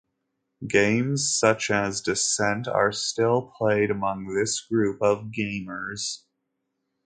[0.67, 6.23] Games, such as Descent, are still played among this group of gamers.